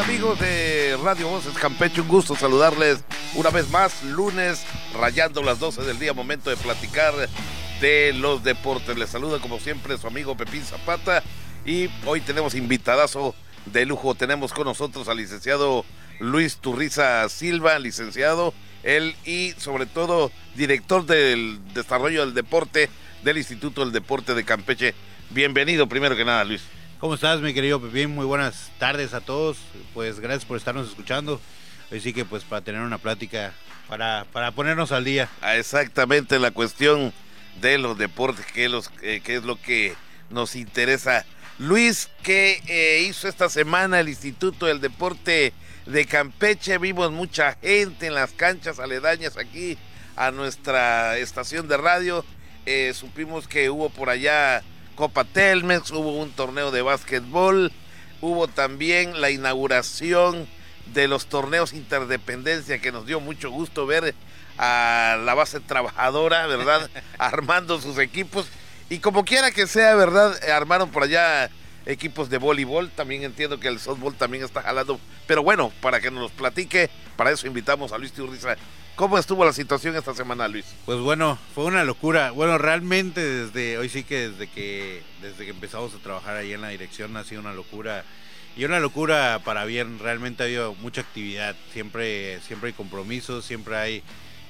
[0.00, 3.02] amigos de Radio Voces Campeche, un gusto saludarles
[3.34, 7.12] una vez más, lunes, rayando las 12 del día, momento de platicar
[7.80, 8.96] de los deportes.
[8.96, 11.22] Les saluda como siempre su amigo Pepín Zapata
[11.64, 13.34] y hoy tenemos invitadazo
[13.66, 14.14] de lujo.
[14.14, 15.84] Tenemos con nosotros al licenciado
[16.20, 18.54] Luis Turriza Silva, licenciado,
[18.84, 22.88] él y sobre todo director del desarrollo del deporte
[23.24, 24.94] del Instituto del Deporte de Campeche.
[25.30, 26.62] Bienvenido primero que nada, Luis.
[27.00, 28.10] ¿Cómo estás, mi querido Pepín?
[28.10, 29.58] Muy buenas tardes a todos.
[29.94, 31.40] Pues gracias por estarnos escuchando.
[31.92, 33.52] Hoy sí que pues para tener una plática,
[33.88, 35.28] para, para ponernos al día.
[35.40, 37.12] Ah, exactamente la cuestión
[37.60, 39.94] de los deportes, que los, eh, es lo que
[40.30, 41.24] nos interesa.
[41.60, 45.52] Luis, ¿qué eh, hizo esta semana el Instituto del Deporte
[45.86, 46.78] de Campeche?
[46.78, 49.78] Vimos mucha gente en las canchas aledañas aquí
[50.16, 52.24] a nuestra estación de radio.
[52.66, 54.64] Eh, supimos que hubo por allá
[54.98, 57.70] Copa Telmex, hubo un torneo de básquetbol,
[58.20, 60.48] hubo también la inauguración
[60.86, 64.16] de los torneos interdependencia que nos dio mucho gusto ver
[64.58, 66.90] a la base trabajadora, ¿verdad?
[67.18, 68.48] Armando sus equipos.
[68.90, 70.36] Y como quiera que sea, ¿verdad?
[70.50, 71.48] Armaron por allá
[71.88, 72.90] equipos de voleibol.
[72.90, 75.00] También entiendo que el softball también está jalando.
[75.26, 78.56] Pero bueno, para que nos platique, para eso invitamos a Luis Tiurriza
[78.98, 80.64] ¿Cómo estuvo la situación esta semana, Luis?
[80.84, 82.32] Pues bueno, fue una locura.
[82.32, 86.62] Bueno, realmente desde hoy sí que desde que desde que empezamos a trabajar ahí en
[86.62, 88.04] la dirección ha sido una locura
[88.56, 90.00] y una locura para bien.
[90.00, 91.54] Realmente ha habido mucha actividad.
[91.72, 94.02] Siempre siempre hay compromisos, siempre hay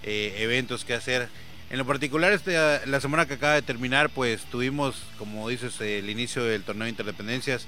[0.02, 1.28] eh, eventos que hacer.
[1.70, 2.54] En lo particular, este,
[2.86, 6.90] la semana que acaba de terminar, pues tuvimos, como dices, el inicio del torneo de
[6.90, 7.66] Interdependencias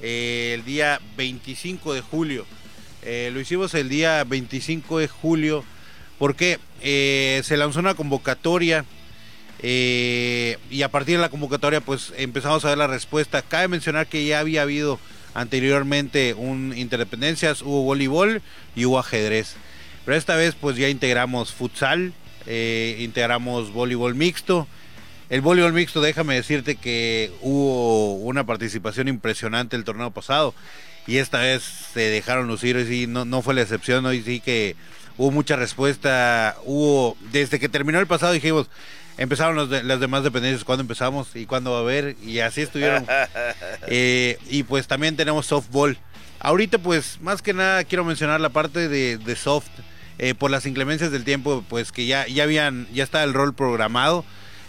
[0.00, 2.46] eh, el día 25 de julio.
[3.02, 5.64] Eh, lo hicimos el día 25 de julio
[6.18, 8.84] porque eh, se lanzó una convocatoria
[9.60, 13.42] y a partir de la convocatoria pues empezamos a ver la respuesta.
[13.42, 15.00] Cabe mencionar que ya había habido
[15.34, 18.40] anteriormente un Interdependencias, hubo voleibol
[18.76, 19.56] y hubo ajedrez.
[20.04, 22.12] Pero esta vez pues ya integramos futsal,
[22.46, 24.66] eh, integramos voleibol mixto.
[25.30, 30.54] El voleibol mixto, déjame decirte que hubo una participación impresionante el torneo pasado
[31.06, 34.76] y esta vez se dejaron lucir y no, no fue la excepción, hoy sí que
[35.16, 38.68] hubo mucha respuesta, hubo, desde que terminó el pasado dijimos,
[39.18, 43.06] empezaron las demás dependencias, cuándo empezamos y cuándo va a haber, y así estuvieron.
[43.90, 45.96] Eh, y pues también tenemos softball.
[46.40, 49.70] Ahorita pues más que nada quiero mencionar la parte de, soft,
[50.18, 53.54] eh, por las inclemencias del tiempo, pues que ya, ya habían, ya está el rol
[53.54, 54.24] programado,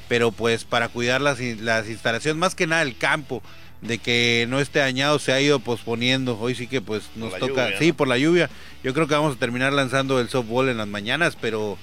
[0.07, 3.41] pero pues para cuidar las, las instalaciones, más que nada el campo,
[3.81, 6.37] de que no esté dañado se ha ido posponiendo.
[6.39, 8.49] Hoy sí que pues nos toca, sí, por la lluvia.
[8.83, 11.77] Yo creo que vamos a terminar lanzando el softball en las mañanas, pero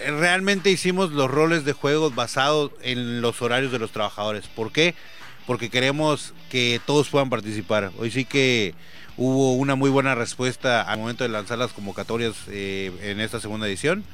[0.00, 4.46] eh, realmente hicimos los roles de juegos basados en los horarios de los trabajadores.
[4.48, 4.94] ¿Por qué?
[5.46, 7.90] Porque queremos que todos puedan participar.
[7.98, 8.74] Hoy sí que
[9.16, 13.66] hubo una muy buena respuesta al momento de lanzar las convocatorias eh, en esta segunda
[13.66, 14.04] edición.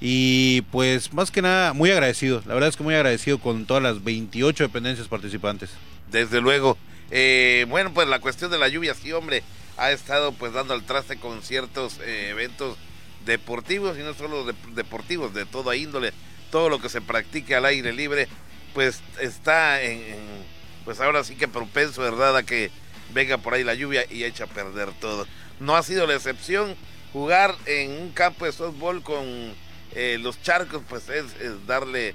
[0.00, 2.42] Y pues más que nada, muy agradecido.
[2.46, 5.70] La verdad es que muy agradecido con todas las 28 dependencias participantes.
[6.10, 6.76] Desde luego.
[7.10, 9.42] Eh, bueno, pues la cuestión de la lluvia, sí, hombre,
[9.76, 12.76] ha estado pues dando al traste con ciertos eh, eventos
[13.24, 16.12] deportivos y no solo deportivos, de toda índole,
[16.50, 18.28] todo lo que se practique al aire libre,
[18.74, 20.02] pues está en,
[20.84, 22.70] pues ahora sí que propenso, ¿verdad?, a que
[23.12, 25.26] venga por ahí la lluvia y echa a perder todo.
[25.60, 26.74] No ha sido la excepción
[27.12, 29.54] jugar en un campo de softball con
[29.94, 31.26] eh, los charcos, pues es,
[31.66, 32.14] darle,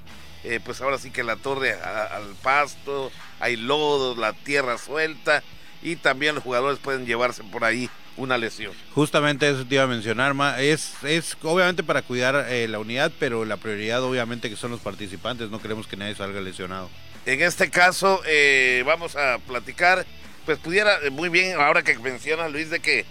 [0.64, 5.42] pues ahora sí que la torre al pasto, hay lodo, la tierra suelta
[5.82, 7.88] y también los jugadores pueden llevarse por ahí
[8.18, 8.72] una lesión.
[8.94, 13.44] Justamente eso te iba a mencionar, es, es obviamente para cuidar eh, la unidad, pero
[13.44, 16.90] la prioridad obviamente que son los participantes, no queremos que nadie salga lesionado.
[17.24, 20.04] En este caso eh, vamos a platicar,
[20.48, 23.04] pues pudiera, eh, muy bien, ahora que menciona Luis de que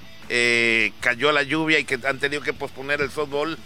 [1.01, 3.59] cayó la lluvia y que han tenido que posponer el fútbol,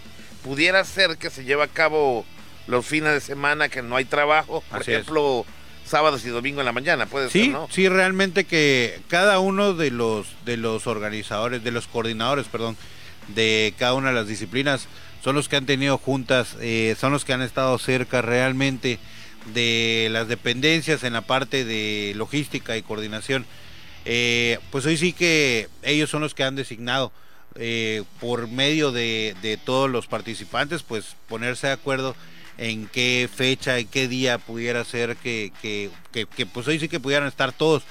[0.44, 2.26] pudiera ser que se lleve a cabo
[2.66, 5.46] los fines de semana que no hay trabajo, por ejemplo
[5.86, 7.68] sábados y domingos en la mañana, puede sí, ser, ¿no?
[7.70, 12.76] Sí, realmente que cada uno de los de los organizadores, de los coordinadores, perdón,
[13.28, 14.86] de cada una de las disciplinas
[15.24, 18.98] son los que han tenido juntas, eh, son los que han estado cerca realmente
[19.54, 23.46] de las dependencias en la parte de logística y coordinación.
[24.04, 27.12] Eh, pues hoy sí que ellos son los que han designado
[27.54, 32.16] eh, por medio de, todos los participantes, pues ponerse de acuerdo
[32.58, 37.00] en qué fecha, y qué día pudiera ser que, que, que, pues hoy sí que
[37.00, 37.82] pudieran estar todos.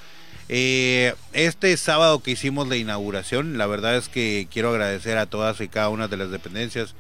[0.50, 5.62] Eh, este sábado que hicimos la inauguración, la verdad es que quiero agradecer a todas
[5.62, 6.96] y cada una de las dependencias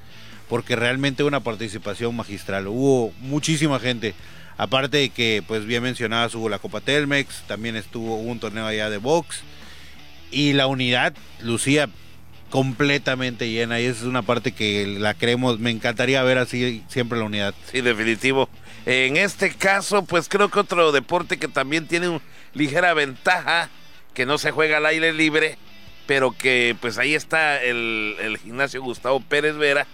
[0.51, 2.67] porque realmente una participación magistral.
[2.67, 4.13] Hubo muchísima gente.
[4.61, 8.91] Aparte de que, pues bien mencionadas, hubo la Copa Telmex, también estuvo un torneo allá
[8.91, 9.41] de box.
[10.29, 11.89] y la unidad lucía
[12.51, 17.17] completamente llena y esa es una parte que la creemos, me encantaría ver así siempre
[17.17, 17.55] la unidad.
[17.71, 18.49] Sí, definitivo.
[18.85, 22.21] En este caso, pues creo que otro deporte que también tiene una
[22.53, 23.67] ligera ventaja,
[24.13, 25.57] que no se juega al aire libre,
[26.05, 29.87] pero que pues ahí está el, el gimnasio Gustavo Pérez Vera,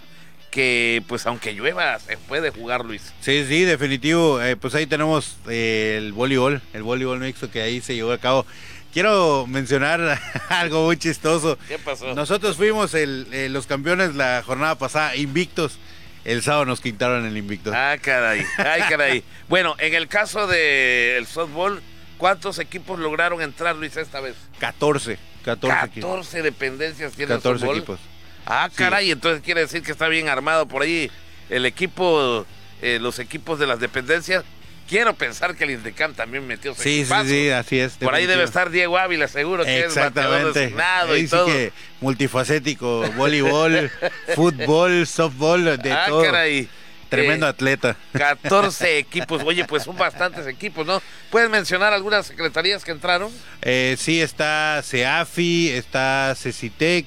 [0.52, 3.14] que pues aunque llueva se puede jugar Luis.
[3.22, 4.42] Sí, sí, definitivo.
[4.42, 8.18] Eh, pues ahí tenemos eh, el voleibol, el voleibol mixto que ahí se llevó a
[8.18, 8.46] cabo.
[8.94, 11.58] Quiero mencionar algo muy chistoso.
[11.68, 12.14] ¿Qué pasó?
[12.16, 15.78] Nosotros fuimos el, eh, los campeones la jornada pasada, invictos.
[16.26, 17.72] El sábado nos quitaron el invicto.
[17.74, 19.24] Ah, caray, ay, caray.
[19.48, 21.82] bueno, en el caso del softball,
[22.18, 24.36] ¿cuántos equipos lograron entrar, Luis, esta vez?
[24.60, 25.18] 14.
[25.46, 27.78] 14, 14 dependencias tiene 14 el softball.
[27.78, 28.00] equipos.
[28.50, 31.12] Ah, caray, entonces quiere decir que está bien armado por ahí
[31.50, 32.46] el equipo,
[32.82, 34.44] eh, los equipos de las dependencias.
[34.88, 37.28] Quiero pensar que el Indecam también metió su Sí, sí, equipazo.
[37.30, 37.94] sí, así es.
[37.98, 41.46] Por ahí debe estar Diego Ávila, seguro que es bateador designado Ahí y sí todo.
[41.48, 43.92] que multifacético, voleibol,
[44.36, 46.24] fútbol, softball, de ah, todo.
[46.24, 46.70] caray.
[47.10, 47.96] Tremendo Eh, atleta.
[48.14, 49.42] 14 equipos.
[49.44, 51.02] Oye, pues son bastantes equipos, ¿no?
[51.32, 53.32] ¿Puedes mencionar algunas secretarías que entraron?
[53.62, 57.06] Eh, sí, está CEAFI, está CECITEC,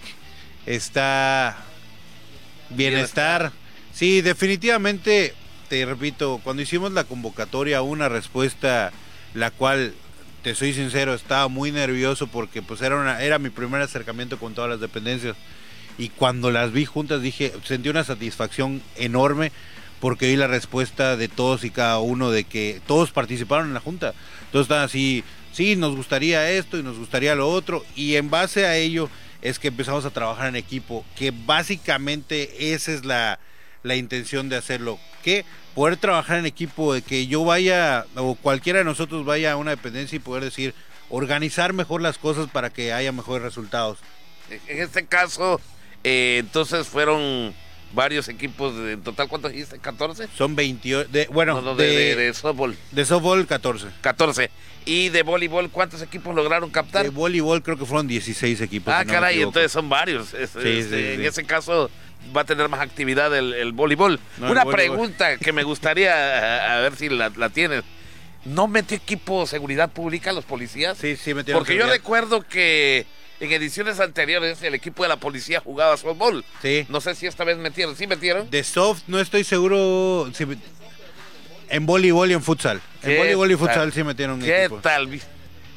[0.74, 1.56] está
[2.70, 3.52] Bienestar.
[3.92, 5.34] Sí, definitivamente,
[5.68, 8.92] te repito, cuando hicimos la convocatoria, una respuesta
[9.34, 9.94] la cual,
[10.42, 14.54] te soy sincero, estaba muy nervioso porque pues era, una, era mi primer acercamiento con
[14.54, 15.36] todas las dependencias.
[15.98, 19.52] Y cuando las vi juntas dije, sentí una satisfacción enorme
[20.00, 23.80] porque vi la respuesta de todos y cada uno de que todos participaron en la
[23.80, 24.14] junta.
[24.52, 27.84] Estaban así, sí, nos gustaría esto y nos gustaría lo otro.
[27.96, 29.10] Y en base a ello
[29.42, 33.38] es que empezamos a trabajar en equipo, que básicamente esa es la,
[33.82, 34.98] la intención de hacerlo.
[35.22, 35.44] Que
[35.74, 39.70] poder trabajar en equipo, de que yo vaya o cualquiera de nosotros vaya a una
[39.70, 40.74] dependencia y poder decir,
[41.08, 43.98] organizar mejor las cosas para que haya mejores resultados.
[44.66, 45.60] En este caso,
[46.04, 47.54] eh, entonces fueron
[47.92, 48.76] varios equipos.
[48.76, 49.80] De, en total, ¿cuántos dijiste?
[49.80, 50.28] ¿14?
[50.36, 53.86] Son 28, de, bueno, No, no, de, de, de- softball, de softball 14.
[54.00, 54.50] 14.
[54.86, 57.02] ¿Y de voleibol cuántos equipos lograron captar?
[57.04, 58.92] De voleibol creo que fueron 16 equipos.
[58.94, 60.32] ah, si caray, entonces son varios.
[60.34, 61.26] Es- Sí, este, sí, En sí.
[61.26, 61.90] ese caso
[62.36, 64.18] va a tener más actividad el, el voleibol.
[64.38, 64.96] No, el Una voleibol.
[64.96, 67.82] pregunta que me gustaría a, a ver si la, la tienes.
[68.46, 70.96] ¿No metió equipo de seguridad pública los policías?
[70.96, 73.04] Sí, sí, metieron Porque yo recuerdo que
[73.40, 76.44] en ediciones anteriores el equipo de la policía jugaba softball.
[76.62, 76.86] Sí.
[76.88, 77.96] No sé si esta vez metieron.
[77.96, 78.48] ¿Sí metieron?
[78.50, 80.46] De soft no estoy seguro si-
[81.68, 82.80] en voleibol y en futsal.
[83.02, 83.66] En ¿Qué voleibol y tal?
[83.66, 84.80] futsal sí metieron ¿Qué equipo.
[84.80, 85.06] tal?
[85.06, 85.20] Vi-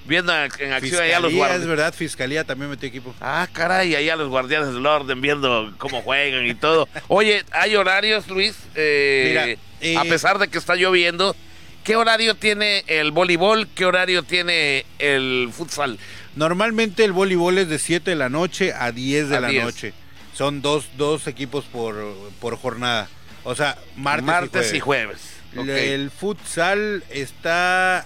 [0.06, 1.66] Viendo en acción Fiscalía, allá los es guardias.
[1.66, 3.16] verdad, Fiscalía también metió equipo.
[3.22, 6.90] Ah, caray, allá los guardianes del orden viendo cómo juegan y todo.
[7.08, 8.54] Oye, ¿hay horarios, Luis?
[8.76, 9.48] Eh, Mira,
[9.80, 11.38] eh, a pesar de que está lloviendo,
[11.84, 13.68] ¿qué horario tiene el voleibol?
[13.76, 15.98] ¿Qué horario tiene el futsal?
[16.36, 19.64] Normalmente el voleibol es de 7 de la noche a 10 de A la 10.
[19.64, 19.94] noche.
[20.34, 21.96] Son dos, dos equipos por,
[22.40, 23.08] por jornada.
[23.44, 25.20] O sea, martes, Martes y y jueves.
[25.54, 25.76] jueves.
[25.76, 25.82] Ok.
[25.84, 28.06] El futsal está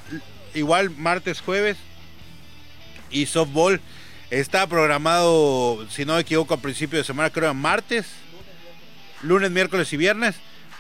[0.54, 1.78] igual martes, jueves.
[3.10, 3.80] Y softball
[4.30, 8.06] está programado, si no me equivoco, a principio de semana, creo, martes,
[9.22, 10.36] lunes, miércoles y viernes.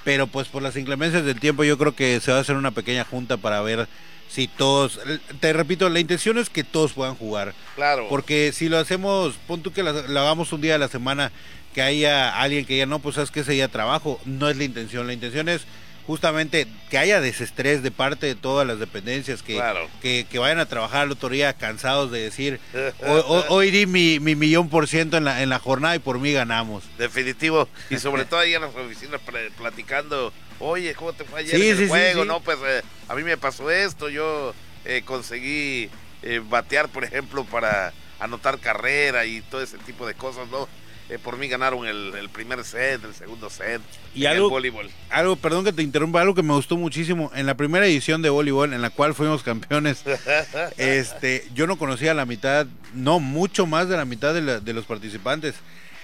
[0.07, 2.71] Pero pues por las inclemencias del tiempo yo creo que se va a hacer una
[2.71, 3.89] pequeña junta para ver
[4.29, 5.01] si todos...
[5.41, 7.53] Te repito, la intención es que todos puedan jugar.
[7.75, 8.07] Claro.
[8.07, 11.33] Porque si lo hacemos, pon tú que la- lo hagamos un día a la semana,
[11.73, 14.63] que haya alguien que ya no, pues sabes que ese día trabajo, no es la
[14.63, 15.07] intención.
[15.07, 15.65] La intención es
[16.07, 19.87] justamente que haya desestrés de parte de todas las dependencias, que, Claro.
[20.01, 23.85] que, que vayan a trabajar al otro día cansados de decir, "Hoy- hoy, hoy di
[23.85, 26.83] mi, mi millón por ciento en la, en la jornada y por mí ganamos.
[26.97, 27.67] Definitivo.
[27.89, 31.65] Y sobre todo ahí en las oficinas pl- platicando, oye, ¿cómo te fue ayer Sí,
[31.69, 32.21] en el sí, juego?
[32.23, 32.27] sí.
[32.27, 34.53] No, pues eh, a mí me pasó esto, yo
[34.85, 35.89] eh, conseguí
[36.23, 40.67] eh, batear, por ejemplo, para anotar carrera y todo ese tipo de cosas, ¿no?
[41.09, 43.81] Eh, por mí ganaron el, el primer set, el segundo set
[44.13, 44.89] Y en algo- el voleibol.
[45.09, 48.29] Algo, perdón que te interrumpa, algo que me gustó muchísimo, en la primera edición de
[48.29, 50.03] voleibol, en la cual fuimos campeones,
[50.77, 54.73] este, yo no conocía la mitad, no, mucho más de la mitad de, la- de
[54.73, 55.55] los participantes.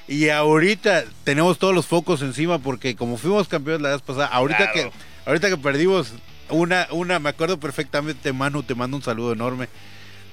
[0.07, 4.72] Y ahorita tenemos todos los focos encima porque como fuimos campeones la vez pasada, ahorita
[4.72, 4.91] Claro.
[4.91, 6.12] que ahorita que perdimos
[6.50, 9.69] una una me acuerdo perfectamente, Manu, te mando un saludo enorme.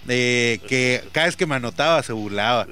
[0.08, 2.66] Eh, que cada vez que me anotaba se burlaba.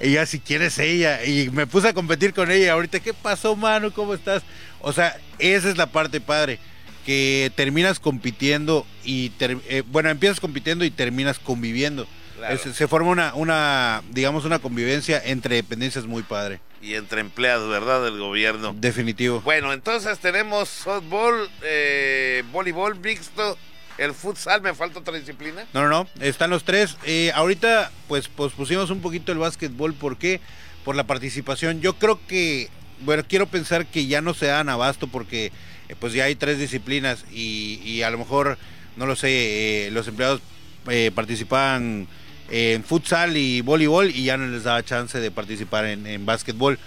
[0.00, 1.24] Ella, si quieres ella.
[1.24, 2.72] Y me puse a competir con ella.
[2.72, 3.92] Ahorita, ¿qué pasó, Manu?
[3.92, 4.42] ¿Cómo estás?
[4.80, 6.58] O sea, esa es la parte padre.
[7.04, 12.06] Que terminas compitiendo y, ter- eh, bueno, empiezas compitiendo y terminas conviviendo.
[12.36, 12.54] Claro.
[12.54, 16.60] Es- se forma una, una, digamos, una convivencia entre dependencias muy padre.
[16.80, 18.04] Y entre empleados, ¿verdad?
[18.04, 18.72] Del gobierno.
[18.78, 19.40] Definitivo.
[19.40, 23.58] Bueno, entonces tenemos softball, eh, voleibol mixto,
[23.98, 25.66] el futsal, me falta otra disciplina.
[25.74, 26.96] No, no, no, están los tres.
[27.04, 30.40] Eh, ahorita, pues, pues pusimos un poquito el básquetbol, ¿por qué?
[30.84, 31.80] Por la participación.
[31.80, 35.52] Yo creo que, bueno, quiero pensar que ya no se dan abasto porque,
[35.88, 38.56] eh, pues, ya hay tres disciplinas y, y, a lo mejor,
[38.96, 40.40] no lo sé, eh, los empleados
[40.88, 42.06] eh, participaban
[42.50, 46.78] en futsal y voleibol y ya no les daba chance de participar en, en básquetbol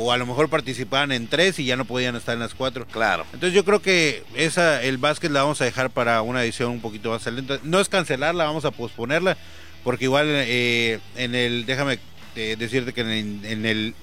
[0.00, 2.86] o a lo mejor participaban en tres y ya no podían estar en las cuatro.
[2.86, 3.26] Claro.
[3.32, 6.80] Entonces yo creo que esa el básquet la vamos a dejar para una edición un
[6.80, 7.58] poquito más lenta.
[7.64, 9.36] No es cancelarla, vamos a posponerla,
[9.82, 11.98] porque igual eh, en el, déjame
[12.36, 13.94] eh, decirte que en el, en el,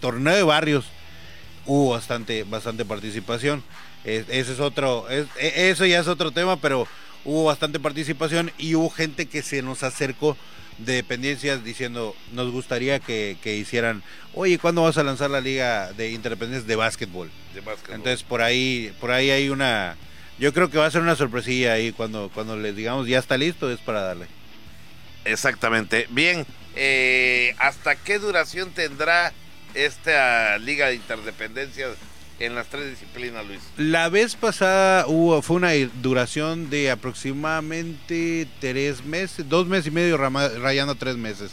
[0.00, 0.84] torneo de barrios
[1.64, 3.62] hubo bastante, bastante participación.
[4.04, 6.86] Es, ese es otro, es, e, eso ya es otro tema, pero
[7.24, 10.36] hubo bastante participación y hubo gente que se nos acercó
[10.84, 14.02] de dependencias diciendo nos gustaría que, que, hicieran
[14.34, 17.30] oye ¿cuándo vas a lanzar la liga de básquetbol?
[17.54, 17.96] de básquetbol.
[17.96, 19.96] Entonces por ahí por ahí hay una
[20.38, 23.36] yo creo que va a ser una sorpresilla ahí cuando cuando les digamos ya está
[23.36, 24.26] listo es para darle.
[25.24, 26.06] Exactamente.
[26.10, 29.32] Bien eh, hasta qué duración tendrá
[29.74, 31.96] esta liga de interdependencias
[32.44, 33.60] en las tres disciplinas, Luis?
[33.76, 35.72] La vez pasada hubo, fue una
[36.02, 41.52] duración de aproximadamente tres meses, dos meses y medio rayando tres meses.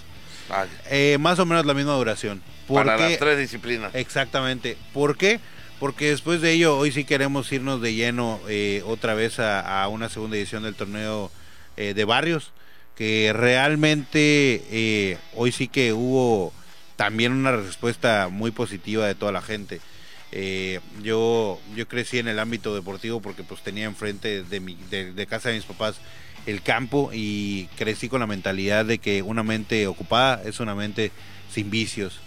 [0.50, 0.70] Vale.
[0.90, 2.42] Eh, más o menos la misma duración.
[2.68, 3.94] Para las tres disciplinas.
[3.94, 4.78] Exactamente.
[4.94, 5.40] ¿Por qué?
[5.80, 9.88] Porque después de ello, hoy sí queremos irnos de lleno eh, otra vez a, a,
[9.88, 11.32] una segunda edición del torneo
[11.78, 12.52] eh, de barrios,
[12.96, 16.52] que realmente eh, hoy sí que hubo
[16.98, 19.80] también una respuesta muy positiva de toda la gente.
[20.32, 25.12] Eh, yo, yo crecí en el ámbito deportivo porque pues tenía enfrente de, mi, de,
[25.12, 25.96] de, casa de mis papás
[26.46, 31.12] el campo y crecí con la mentalidad de que una mente ocupada es una mente
[31.52, 32.20] sin vicios.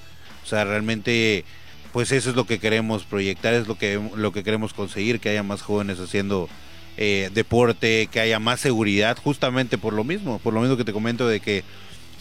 [0.45, 1.45] O sea, realmente
[1.93, 5.29] pues eso es lo que queremos proyectar, es lo que, lo que queremos conseguir, que
[5.29, 6.49] haya más jóvenes haciendo
[6.97, 10.93] eh, deporte, que haya más seguridad, justamente por lo mismo, por lo mismo que te
[10.93, 11.65] comento de que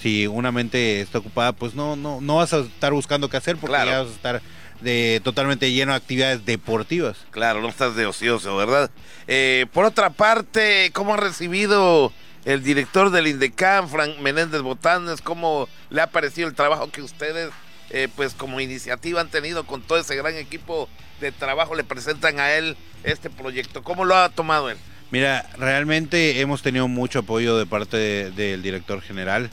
[0.02, 3.56] si una mente está ocupada, pues no, no, no vas a estar buscando qué hacer
[3.56, 3.92] porque claro.
[3.92, 4.42] ya vas a estar
[4.82, 7.18] de totalmente lleno de actividades deportivas.
[7.32, 8.92] Claro, no estás de ocioso, ¿verdad?
[9.28, 12.12] Eh, por otra parte, ¿cómo ha recibido
[12.46, 15.22] el director del INDECAM, Frank Menéndez Botanes?
[15.22, 17.52] ¿Cómo le ha parecido el trabajo que ustedes,
[17.92, 21.76] eh, pues como iniciativa, han tenido con todo ese gran equipo de trabajo?
[21.76, 23.84] Le presentan a él este proyecto.
[23.84, 24.78] ¿Cómo lo ha tomado él?
[25.12, 29.50] Mira, realmente hemos tenido mucho apoyo de parte de, del director general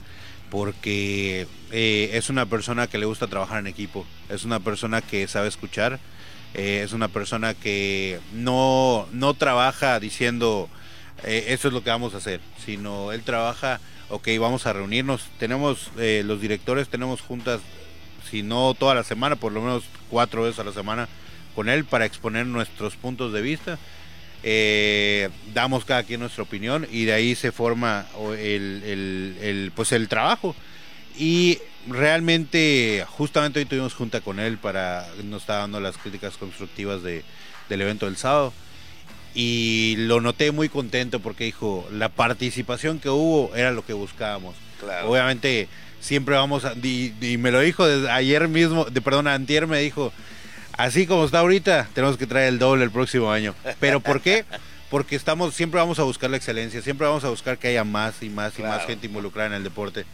[0.49, 5.27] porque eh, es una persona que le gusta trabajar en equipo, es una persona que
[5.27, 5.99] sabe escuchar,
[6.53, 10.69] eh, es una persona que no, no trabaja diciendo
[11.23, 13.79] eh, eso es lo que vamos a hacer, sino él trabaja,
[14.09, 17.61] ok, vamos a reunirnos, tenemos eh, los directores, tenemos juntas,
[18.29, 21.07] si no toda la semana, por lo menos cuatro veces a la semana
[21.55, 23.77] con él para exponer nuestros puntos de vista.
[24.43, 28.05] Eh, damos cada quien nuestra opinión y de ahí se forma
[28.37, 30.55] el, el, el, pues el trabajo.
[31.17, 37.03] Y realmente justamente hoy tuvimos junta con él para nos está dando las críticas constructivas
[37.03, 37.23] de,
[37.67, 38.53] del evento del sábado.
[39.35, 44.55] Y lo noté muy contento porque dijo la participación que hubo era lo que buscábamos.
[44.79, 45.11] Claro.
[45.11, 45.67] obviamente
[45.99, 49.81] siempre vamos a, y, y, me lo dijo desde ayer mismo de perdón antier me
[49.81, 50.13] dijo
[50.79, 53.53] así como está ahorita, tenemos que traer el doble el próximo año.
[53.79, 54.45] ¿Pero por qué?
[54.89, 58.23] Porque estamos, siempre vamos a buscar la excelencia, siempre vamos a buscar que haya más
[58.23, 60.05] y más y más gente involucrada en el deporte.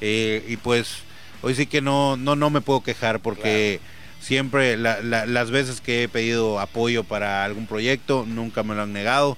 [0.00, 0.98] Eh, y pues
[1.42, 3.80] hoy sí que no, no, no me puedo quejar porque
[4.20, 8.82] siempre la- la- las veces que he pedido apoyo para algún proyecto nunca me lo
[8.82, 9.36] han negado.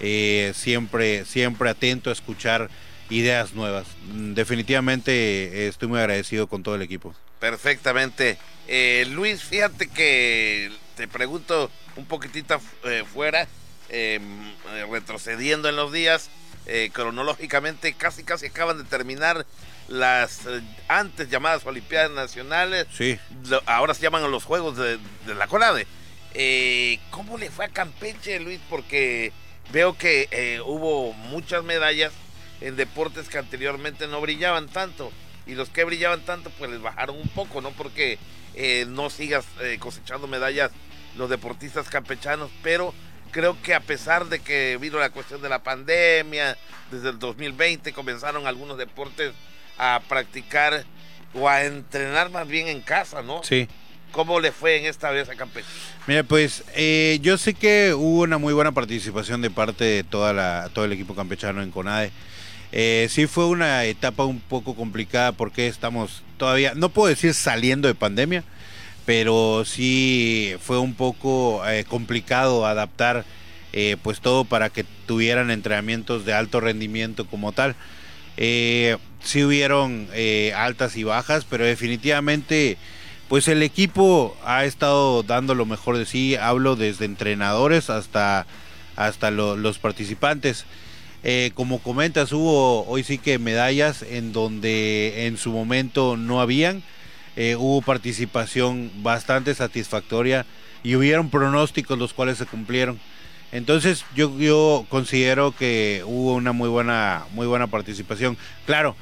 [0.00, 2.68] Eh, siempre, siempre atento a escuchar
[3.10, 3.86] ideas nuevas.
[4.12, 7.14] Mm, Definitivamente eh, estoy muy agradecido con todo el equipo.
[7.54, 8.38] Perfectamente.
[8.68, 13.46] Eh, Luis, fíjate que te pregunto un poquitito eh, fuera,
[13.90, 14.18] eh,
[14.90, 16.30] retrocediendo en los días,
[16.64, 19.44] eh, cronológicamente casi casi acaban de terminar
[19.88, 20.40] las
[20.88, 23.18] antes llamadas Olimpiadas Nacionales, Sí.
[23.46, 25.86] lo- ahora se llaman los Juegos de, de la CONADE.
[26.32, 28.60] Eh, ¿Cómo le fue a Campeche, Luis?
[28.70, 29.32] Porque
[29.70, 32.10] veo que hubo muchas medallas
[32.62, 35.12] en deportes que anteriormente no brillaban tanto.
[35.46, 37.70] Y los que brillaban tanto, pues les bajaron un poco, ¿no?
[37.72, 38.18] Porque
[38.54, 40.70] eh, no sigas eh, cosechando medallas
[41.16, 42.94] los deportistas campechanos, pero
[43.30, 46.56] creo que a pesar de que vino la cuestión de la pandemia,
[46.90, 49.32] desde el 2020 comenzaron algunos deportes
[49.78, 50.84] a practicar
[51.34, 53.42] o a entrenar más bien en casa, ¿no?
[53.42, 53.68] Sí.
[54.12, 55.66] ¿Cómo le fue en esta vez a Campeche?
[56.06, 60.32] Mira, pues eh, yo sé que hubo una muy buena participación de parte de toda
[60.32, 62.12] la, todo el equipo campechano en CONADE.
[62.72, 67.88] Eh, sí fue una etapa un poco complicada porque estamos todavía, no puedo decir saliendo
[67.88, 68.44] de pandemia,
[69.06, 73.24] pero sí fue un poco eh, complicado adaptar
[73.72, 77.74] eh, pues todo para que tuvieran entrenamientos de alto rendimiento como tal.
[78.36, 80.08] Eh, sí hubieron
[80.56, 82.78] altas y bajas, pero definitivamente
[83.28, 86.36] pues el equipo ha estado dando lo mejor de sí.
[86.36, 88.46] Hablo desde entrenadores hasta,
[88.96, 90.66] hasta los participantes.
[91.54, 96.82] Como comentas, hubo hoy sí que medallas en donde en su momento no habían.
[97.58, 100.44] hubo participación bastante satisfactoria
[100.82, 103.00] y hubieron pronósticos los cuales se cumplieron.
[103.52, 108.36] Entonces yo, yo considero que hubo una muy buena, muy buena participación.
[108.66, 108.96] Claro,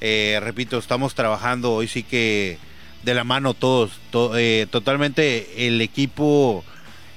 [0.00, 2.58] eh, repito, estamos trabajando hoy sí que
[3.02, 4.00] de la mano todos,
[4.36, 6.64] eh, totalmente el equipo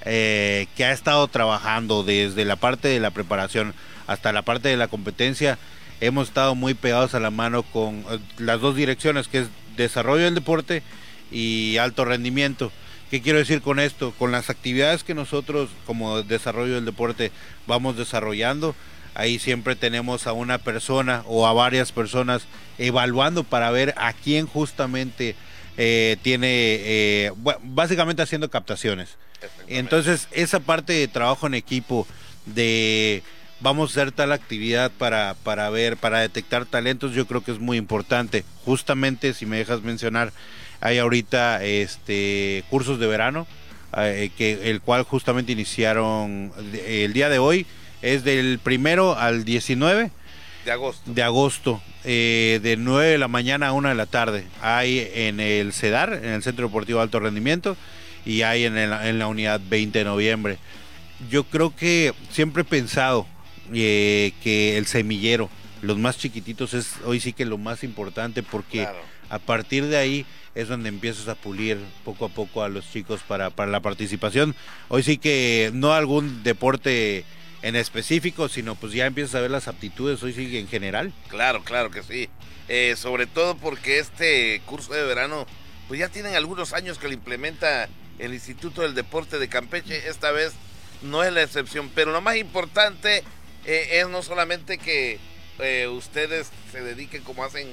[0.03, 3.73] eh, que ha estado trabajando desde la parte de la preparación
[4.07, 5.57] hasta la parte de la competencia,
[6.01, 8.03] hemos estado muy pegados a la mano con
[8.37, 10.83] las dos direcciones, que es desarrollo del deporte
[11.31, 12.71] y alto rendimiento.
[13.09, 14.11] ¿Qué quiero decir con esto?
[14.17, 17.31] Con las actividades que nosotros como desarrollo del deporte
[17.67, 18.75] vamos desarrollando,
[19.13, 22.43] ahí siempre tenemos a una persona o a varias personas
[22.77, 25.35] evaluando para ver a quién justamente
[25.77, 27.31] eh, tiene, eh,
[27.61, 29.17] básicamente haciendo captaciones.
[29.67, 32.07] Entonces, esa parte de trabajo en equipo,
[32.45, 33.23] de
[33.63, 37.59] vamos a hacer tal actividad para, para ver, para detectar talentos, yo creo que es
[37.59, 38.43] muy importante.
[38.65, 40.33] Justamente, si me dejas mencionar,
[40.81, 43.47] hay ahorita este cursos de verano,
[43.97, 46.51] eh, que el cual justamente iniciaron
[46.85, 47.65] el día de hoy,
[48.01, 50.11] es del primero al 19
[50.65, 51.11] de agosto.
[51.11, 54.43] De agosto, eh, de 9 de la mañana a 1 de la tarde.
[54.61, 57.77] Hay en el CEDAR, en el Centro Deportivo Alto Rendimiento,
[58.25, 60.57] y hay en, en la unidad 20 de noviembre.
[61.29, 63.25] Yo creo que siempre he pensado
[63.71, 65.49] eh, que el semillero,
[65.81, 68.87] los más chiquititos, es hoy sí que lo más importante porque
[69.29, 73.21] a partir de ahí es donde empiezas a pulir poco a poco a los chicos
[73.27, 74.55] para, para la participación.
[74.89, 77.25] Hoy sí que no algún deporte
[77.63, 81.13] en específico, sino pues ya empiezas a ver las aptitudes hoy sí en general.
[81.29, 82.29] Claro, claro que sí.
[82.67, 85.47] Eh, sobre todo porque este curso de verano,
[85.87, 87.87] pues ya tienen algunos años que lo implementa
[88.19, 90.07] el Instituto del Deporte de Campeche.
[90.07, 90.53] Esta vez
[91.01, 93.23] no es la excepción, pero lo más importante
[93.65, 95.19] eh, es no solamente que
[95.59, 97.67] eh, ustedes se dediquen como hacen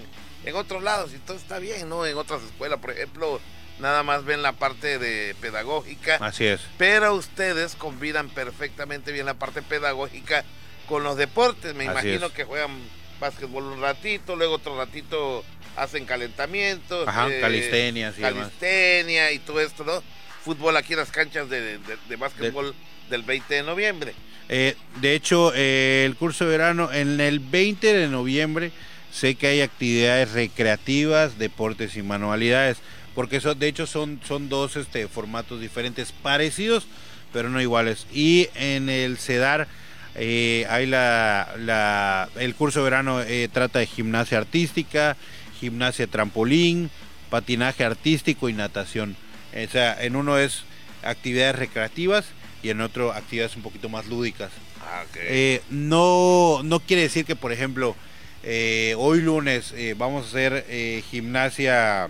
[0.45, 2.07] en otros lados y todo está bien, ¿no?
[2.07, 3.41] En otras escuelas, por ejemplo,
[3.79, 6.17] nada más ven la parte de pedagógica.
[6.17, 6.61] Así es.
[6.79, 10.45] Pero ustedes combinan perfectamente bien la parte pedagógica
[10.87, 11.75] con los deportes.
[11.75, 12.79] Me imagino que juegan
[13.19, 15.45] básquetbol un ratito, luego otro ratito
[15.77, 17.07] hacen calentamientos.
[17.07, 20.03] Ajá, eh, calistenia, calistenia y todo esto, ¿no?
[20.45, 22.75] Fútbol aquí en las canchas de, de, básquetbol
[23.11, 24.15] del 20 de noviembre.
[24.53, 28.73] Eh, de hecho, eh, el curso de verano en el 20 de noviembre
[29.13, 32.77] Sé que hay actividades recreativas, deportes y manualidades,
[33.17, 36.87] porque eso, de hecho son, son dos este, formatos diferentes, parecidos,
[37.33, 38.07] pero no iguales.
[38.13, 39.67] Y en el CEDAR
[40.15, 43.21] eh, hay la, el curso de verano
[43.53, 45.17] trata de gimnasia artística,
[45.59, 46.89] gimnasia trampolín,
[47.31, 49.17] patinaje artístico y natación.
[49.53, 50.63] O sea, en uno es
[51.03, 52.27] actividades recreativas
[52.63, 54.51] y en otro actividades un poquito más lúdicas.
[54.83, 57.97] Ah, eh, no, no quiere decir que, por ejemplo,
[58.43, 60.65] eh, hoy lunes eh, vamos a hacer
[61.11, 62.09] gimnasia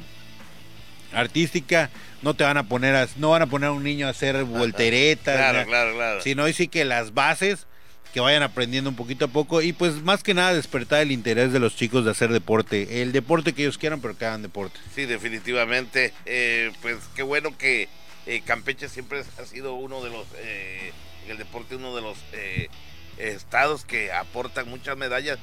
[1.12, 1.90] artística.
[2.22, 4.44] No te van a poner a, no van a poner a un niño a hacer
[4.44, 5.36] volteretas.
[5.36, 6.20] claro, claro, claro.
[6.20, 7.66] Sino hoy sí que las bases
[8.12, 11.52] que vayan aprendiendo un poquito a poco y pues más que nada despertar el interés
[11.52, 14.80] de los chicos de hacer deporte, el deporte que ellos quieran pero que hagan deporte.
[14.94, 16.12] Sí, definitivamente,
[16.82, 17.88] pues qué bueno que
[18.44, 20.26] Campeche siempre ha sido uno de los,
[21.28, 22.18] el deporte uno de los
[23.18, 25.38] estados que aportan muchas medallas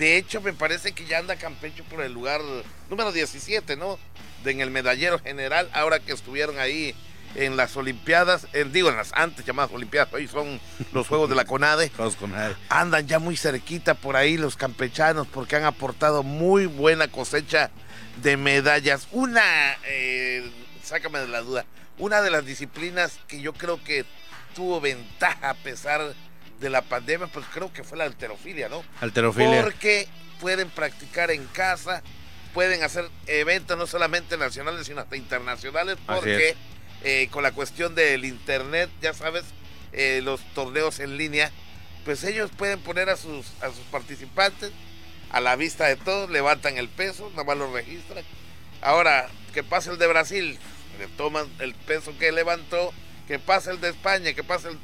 [0.00, 2.40] de hecho, me parece que ya anda Campeche por el lugar
[2.88, 3.98] número 17, ¿no?
[4.42, 6.94] De, en el medallero general, ahora que estuvieron ahí
[7.34, 10.58] en las Olimpiadas, digo, en las antes llamadas Olimpiadas, hoy son
[10.94, 11.92] los Juegos de la CONADE.
[11.98, 12.56] Los CONADE.
[12.70, 17.70] Andan ya muy cerquita por ahí los campechanos porque han aportado muy buena cosecha
[18.22, 19.06] de medallas.
[19.12, 19.42] Una,
[19.84, 20.50] eh,
[20.82, 21.66] sácame de la duda,
[22.00, 24.04] una de las disciplinas que yo creo que
[24.54, 26.14] tuvo ventaja a pesar
[26.58, 28.82] de la pandemia, pues creo que fue la alterofilia, ¿no?
[29.00, 29.62] Alterofilia.
[29.62, 30.08] Porque
[30.40, 32.02] pueden practicar en casa,
[32.52, 36.56] pueden hacer eventos no solamente nacionales, sino hasta internacionales, porque
[37.04, 39.44] eh, con la cuestión del internet, ya sabes,
[39.92, 41.50] eh, los torneos en línea,
[42.04, 44.72] pues ellos pueden poner a sus, a sus participantes
[45.30, 48.24] a la vista de todos, levantan el peso, nada más lo registran.
[48.82, 50.58] Ahora, que pase el de Brasil,
[51.00, 52.92] le toman el peso que levantó,
[53.26, 54.78] que pase el de España, que pase el...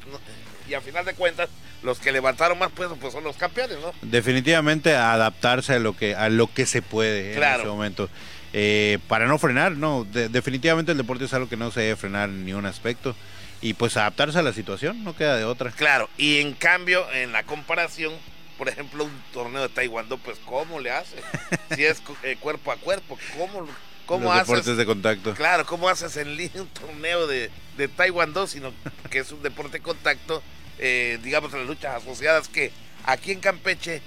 [0.67, 1.47] Y a final de cuentas,
[1.83, 3.93] los que levantaron más peso pues son los campeones, ¿no?
[4.01, 8.09] Definitivamente adaptarse a lo que a lo que se puede en ese momento.
[8.51, 12.29] Eh, para no frenar, no, definitivamente el deporte es algo que no se debe frenar
[12.29, 13.15] en ningún aspecto.
[13.59, 15.71] y pues adaptarse a la situación, no queda de otra.
[15.71, 18.13] Claro, y en cambio, en la comparación,
[18.57, 21.15] por ejemplo, un torneo de taekwondo, pues ¿cómo le hace?
[21.75, 23.67] si es eh, cuerpo a cuerpo, ¿cómo,
[24.07, 24.47] cómo Los haces?
[24.47, 25.33] deportes de contacto.
[25.35, 28.73] Claro, ¿cómo haces en línea un torneo de, de taekwondo, sino
[29.11, 30.41] que es un deporte de contacto,
[30.79, 32.71] eh, digamos, las luchas asociadas, que
[33.05, 34.01] aquí en Campeche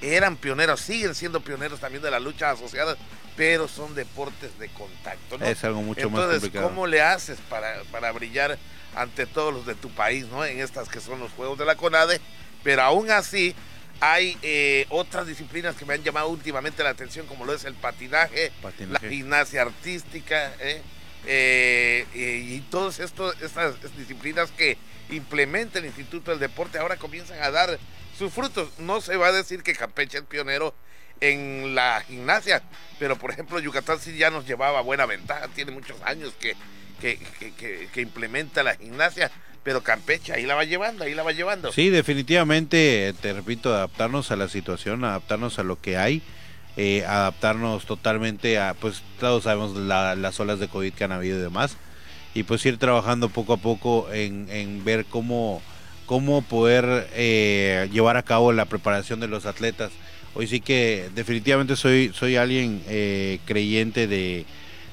[0.00, 2.96] eran pioneros, siguen siendo pioneros también de las luchas asociadas,
[3.36, 5.44] pero son deportes de contacto, ¿no?
[5.44, 6.68] Es algo mucho más Entonces, complicado.
[6.68, 8.58] ¿cómo le haces para, para brillar
[8.94, 10.44] ante todos los de tu país, ¿no?
[10.44, 12.20] En estas que son los Juegos de la CONADE,
[12.62, 13.54] pero aún así
[14.00, 17.74] hay eh, otras disciplinas que me han llamado últimamente la atención, como lo es el
[17.74, 19.06] patinaje, Patinaje.
[19.06, 20.82] la gimnasia artística, ¿eh?
[21.28, 24.78] Eh, y, todas estas disciplinas que
[25.10, 27.78] implementa el Instituto del Deporte ahora comienzan a dar
[28.16, 28.70] sus frutos.
[28.78, 30.74] No se va a decir que Campeche es pionero
[31.20, 32.62] en la gimnasia,
[32.98, 36.54] pero por ejemplo Yucatán sí ya nos llevaba buena ventaja, tiene muchos años que,
[37.00, 39.30] que, implementa la gimnasia,
[39.62, 41.72] pero Campeche ahí la va llevando, ahí la va llevando.
[41.72, 46.22] Sí, definitivamente, te repito, adaptarnos a la situación, adaptarnos a lo que hay,
[46.76, 51.38] eh, adaptarnos totalmente a, pues todos sabemos la- las olas de COVID que han habido
[51.38, 51.76] y demás,
[52.34, 55.62] y pues ir trabajando poco a poco en, en ver cómo,
[56.04, 59.90] cómo poder eh, llevar a cabo la preparación de los atletas.
[60.34, 64.44] Hoy sí que definitivamente soy, soy alguien eh, creyente de,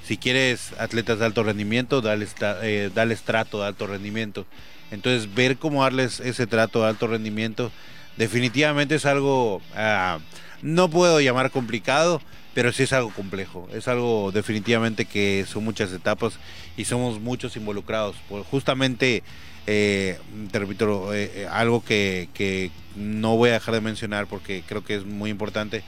[0.05, 2.27] si quieres atletas de alto rendimiento, dale,
[2.61, 2.91] eh,
[3.25, 4.45] trato de alto rendimiento.
[4.91, 7.71] Entonces, ver cómo darles ese trato de alto rendimiento,
[8.17, 10.19] definitivamente es algo, ah,
[10.61, 12.21] no puedo llamar complicado,
[12.53, 13.67] pero sí es algo complejo.
[13.73, 16.37] Es algo definitivamente que son muchas etapas
[16.77, 18.15] y somos muchos involucrados.
[18.51, 19.23] Justamente,
[19.65, 20.19] eh,
[20.51, 25.05] te repito, eh, algo que no voy a dejar de mencionar porque creo que es
[25.05, 25.83] muy importante,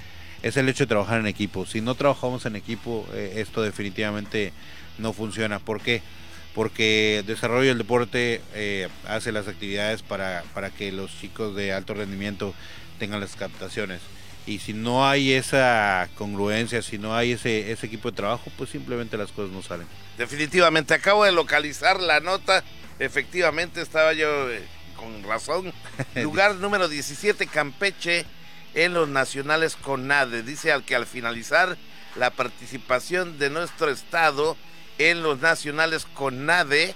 [0.46, 1.66] es el hecho de trabajar en equipo.
[1.66, 4.54] Si no trabajamos en equipo, eh, esto definitivamente
[5.00, 5.58] no funciona.
[5.58, 6.04] ¿Por qué?
[6.54, 11.96] Porque desarrollo del deporte eh, hace las actividades para, para que los chicos de alto
[11.96, 12.54] rendimiento
[13.00, 14.02] tengan las captaciones.
[14.46, 18.70] Y si no hay esa congruencia, si no hay ese, ese equipo de trabajo, pues
[18.70, 19.88] simplemente las cosas no salen.
[20.16, 22.64] Definitivamente, acabo de localizar la nota.
[23.00, 24.62] Efectivamente, estaba yo eh,
[24.96, 25.74] con razón.
[26.16, 28.28] Lugar número 17, Campeche,
[28.76, 30.44] en los nacionales CONADE.
[30.44, 31.78] Dice al que al finalizar
[32.16, 34.56] la participación de nuestro estado
[34.98, 36.94] en los nacionales CONADE,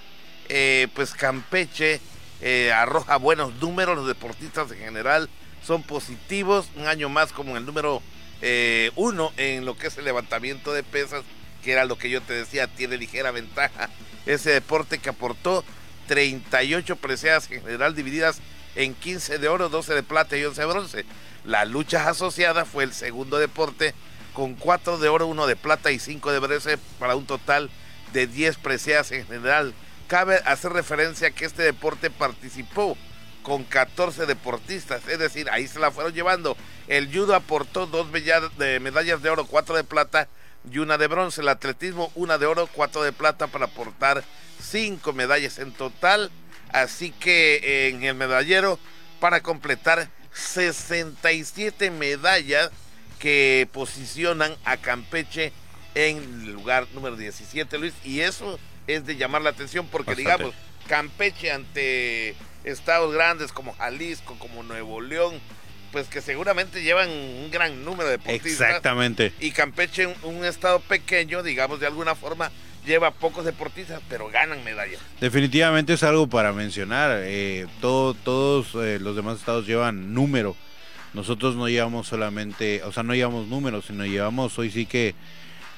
[0.50, 2.00] eh, pues Campeche
[2.42, 3.98] eh, arroja buenos números.
[3.98, 5.30] Los deportistas en general
[5.66, 6.70] son positivos.
[6.76, 8.02] Un año más como el número
[8.42, 11.24] eh, uno en lo que es el levantamiento de pesas
[11.64, 13.90] que era lo que yo te decía, tiene ligera ventaja.
[14.26, 15.66] Ese deporte que aportó
[16.08, 18.40] 38 preseas en general divididas
[18.76, 21.06] en 15 de oro, 12 de plata y 11 de bronce.
[21.50, 23.96] La lucha asociada fue el segundo deporte
[24.34, 27.72] con 4 de oro, 1 de plata y 5 de bronce para un total
[28.14, 29.74] de 10 preseas en general.
[30.08, 32.96] Cabe hacer referencia que este deporte participó
[33.42, 36.56] con 14 deportistas, es decir, ahí se la fueron llevando.
[36.88, 40.28] El judo aportó dos medallas de oro, 4 de plata
[40.72, 41.42] y una de bronce.
[41.42, 44.24] El atletismo, una de oro, cuatro de plata para aportar
[44.62, 46.30] cinco medallas en total.
[46.72, 48.78] Así que eh, en el medallero,
[49.20, 52.72] para completar 67 medallas
[53.20, 55.52] que posicionan a Campeche
[55.96, 57.94] en el lugar número 17, Luis.
[58.04, 60.32] Y eso es de llamar la atención porque, Bastante.
[60.32, 60.56] digamos,
[60.88, 65.40] Campeche ante estados grandes como Jalisco, como Nuevo León,
[65.92, 69.34] pues que seguramente llevan un gran número de deportistas Exactamente.
[69.40, 72.52] y Campeche, un, un estado pequeño, digamos de alguna forma,
[72.86, 75.00] lleva pocos deportistas, pero ganan medallas.
[75.22, 77.20] Definitivamente es algo para mencionar.
[77.24, 80.56] eh, todo- todos eh, los demás estados llevan número.
[81.14, 85.16] Nosotros no llevamos solamente, o sea, no llevamos números, sino llevamos hoy sí que,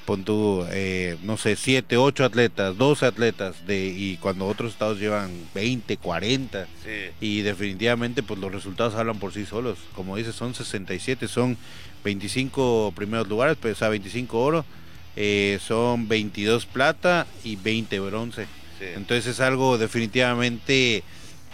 [0.06, 5.00] pon tú, eh, no sé, 7, 8 atletas, 12 atletas, de, y cuando otros estados
[5.00, 6.66] llevan 20, 40.
[6.84, 7.12] Sí.
[7.22, 9.78] Y definitivamente, pues los resultados hablan por sí solos.
[9.96, 11.56] Como dices, son 67, son
[12.04, 14.66] 25 primeros lugares, pues, o sea, 25 oro,
[15.16, 18.46] eh, son 22 plata y 20 bronce.
[18.80, 18.86] sí.
[18.96, 21.04] Entonces es algo definitivamente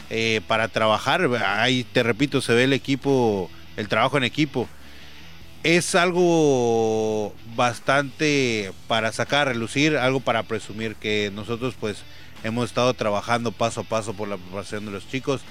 [0.09, 1.29] eh, para trabajar.
[1.45, 4.67] Ahí te repito, se ve el equipo, el trabajo en equipo.
[5.63, 12.03] Es algo bastante para sacar a relucir, algo para presumir que nosotros pues
[12.43, 15.41] hemos estado trabajando paso a paso por la preparación de los chicos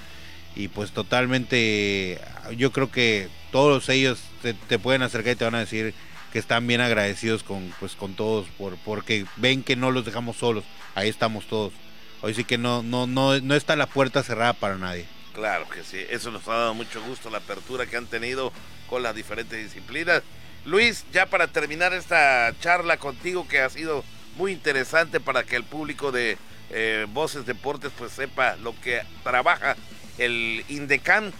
[0.55, 2.19] y pues totalmente
[2.55, 5.93] yo creo que todos ellos te, te pueden acercar y te van a decir
[6.31, 10.37] que están bien agradecidos con pues con todos por porque ven que no los dejamos
[10.37, 10.63] solos
[10.95, 11.73] ahí estamos todos
[12.21, 15.05] hoy sí que no no no no está la puerta cerrada para nadie
[15.37, 18.51] Claro que sí, eso nos ha dado mucho gusto la apertura que han tenido
[18.89, 20.23] con las diferentes disciplinas.
[20.65, 24.03] Luis, ya para terminar esta charla contigo que ha sido
[24.35, 26.39] muy interesante para que el público de
[26.71, 29.75] eh, Voces Deportes pues sepa lo que trabaja
[30.17, 31.31] el INDECAN.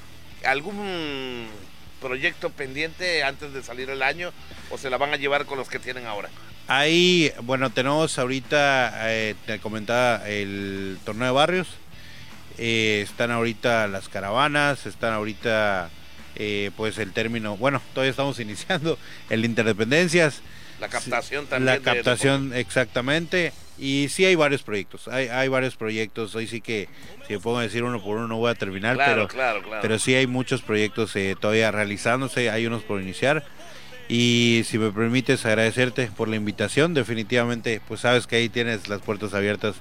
[0.46, 1.48] ¿Algún
[2.02, 4.32] proyecto pendiente antes de salir el año
[4.70, 6.30] o se la van a llevar con los que tienen ahora?
[6.68, 11.68] Ahí, bueno, tenemos ahorita, eh, te comentaba, el torneo de barrios.
[12.58, 15.90] Eh, están ahorita las caravanas, están ahorita,
[16.36, 20.42] eh, pues el término, bueno, todavía estamos iniciando el Interdependencias.
[20.82, 21.78] La captación también.
[21.78, 23.54] La captación, exactamente.
[23.80, 26.90] Y sí hay varios proyectos, hay, hay varios proyectos, hoy sí que
[27.28, 29.28] si me pongo a decir uno por uno no voy a terminar, pero,
[29.82, 33.46] pero sí hay muchos proyectos eh, todavía realizándose, hay unos por iniciar.
[34.10, 39.02] Y si me permites agradecerte por la invitación, definitivamente, pues sabes que ahí tienes las
[39.02, 39.76] puertas abiertas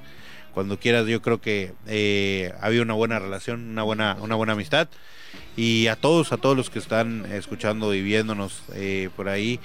[0.52, 1.06] cuando quieras.
[1.06, 4.88] Yo creo que eh, había una buena relación, una buena, una buena amistad.
[5.56, 9.60] Y a todos, a todos los que están escuchando y viéndonos eh, por ahí,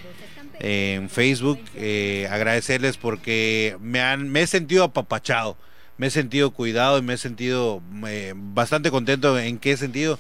[0.62, 1.60] en Facebook.
[1.76, 5.58] Eh, agradecerles porque me, han, me he sentido apapachado,
[5.98, 9.38] me he sentido cuidado y me he sentido eh, bastante contento.
[9.38, 10.20] ¿En qué sentido?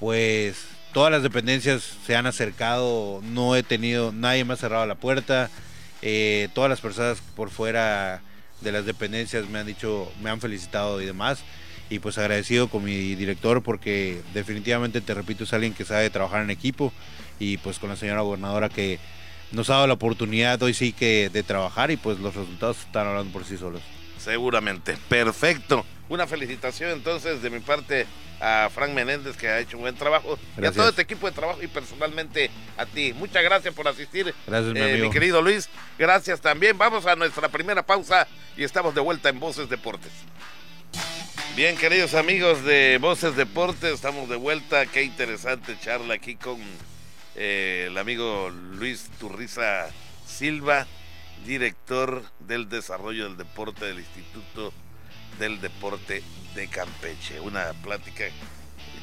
[0.00, 4.96] Pues todas las dependencias se han acercado, no he tenido, nadie me ha cerrado la
[4.96, 5.48] puerta.
[6.02, 8.20] Eh, todas las personas por fuera
[8.60, 11.40] de las dependencias me han dicho, me han felicitado y demás.
[11.90, 16.42] Y pues agradecido con mi director porque definitivamente, te repito, es alguien que sabe trabajar
[16.42, 16.92] en equipo.
[17.40, 18.98] Y pues con la señora gobernadora que
[19.52, 23.06] nos ha dado la oportunidad hoy sí que de trabajar y pues los resultados están
[23.06, 23.82] hablando por sí solos.
[24.18, 25.84] Seguramente, perfecto.
[26.08, 28.06] Una felicitación entonces de mi parte
[28.40, 31.32] a Frank Menéndez que ha hecho un buen trabajo y a todo este equipo de
[31.32, 33.12] trabajo y personalmente a ti.
[33.12, 35.68] Muchas gracias por asistir, gracias, mi, eh, mi querido Luis.
[35.98, 36.78] Gracias también.
[36.78, 40.12] Vamos a nuestra primera pausa y estamos de vuelta en Voces Deportes.
[41.56, 44.86] Bien, queridos amigos de Voces Deportes, estamos de vuelta.
[44.86, 46.58] Qué interesante charla aquí con
[47.40, 49.86] eh, el amigo Luis Turriza
[50.26, 50.88] Silva,
[51.46, 54.72] director del desarrollo del deporte del Instituto
[55.38, 56.24] del Deporte
[56.56, 57.38] de Campeche.
[57.38, 58.24] Una plática,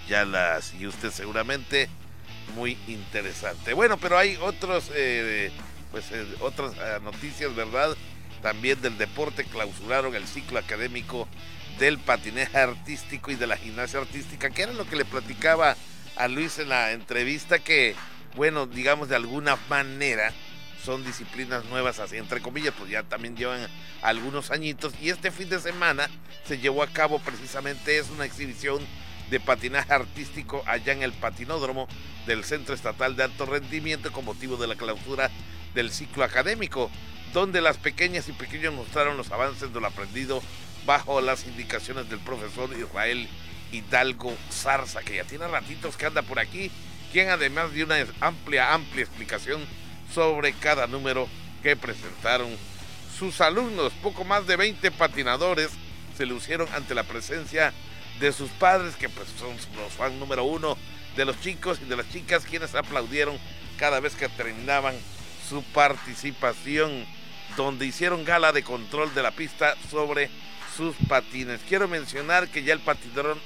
[0.09, 1.87] ya la siguió usted seguramente,
[2.55, 3.73] muy interesante.
[3.73, 5.49] Bueno, pero hay otros, eh,
[5.91, 7.95] pues eh, otras noticias, ¿verdad?
[8.41, 11.29] También del deporte clausuraron el ciclo académico
[11.79, 15.77] del patinaje artístico y de la gimnasia artística, que era lo que le platicaba
[16.17, 17.95] a Luis en la entrevista que
[18.35, 20.33] bueno, digamos de alguna manera,
[20.83, 23.67] son disciplinas nuevas, así entre comillas, pues ya también llevan
[24.01, 24.93] algunos añitos.
[25.01, 26.09] Y este fin de semana
[26.45, 28.85] se llevó a cabo precisamente, es una exhibición
[29.29, 31.87] de patinaje artístico allá en el patinódromo
[32.27, 35.31] del Centro Estatal de Alto Rendimiento con motivo de la clausura
[35.73, 36.91] del ciclo académico,
[37.33, 40.41] donde las pequeñas y pequeños mostraron los avances de lo aprendido
[40.85, 43.27] bajo las indicaciones del profesor Israel
[43.71, 46.71] Hidalgo Zarza, que ya tiene ratitos que anda por aquí
[47.15, 49.65] quien además dio una amplia, amplia explicación
[50.13, 51.29] sobre cada número
[51.63, 52.49] que presentaron
[53.17, 53.93] sus alumnos.
[54.03, 55.69] Poco más de 20 patinadores
[56.17, 57.71] se lucieron ante la presencia
[58.19, 60.77] de sus padres, que pues son los fans número uno
[61.15, 63.39] de los chicos y de las chicas, quienes aplaudieron
[63.77, 64.93] cada vez que terminaban
[65.47, 67.05] su participación,
[67.55, 70.29] donde hicieron gala de control de la pista sobre
[70.75, 71.61] sus patines.
[71.69, 72.81] Quiero mencionar que ya el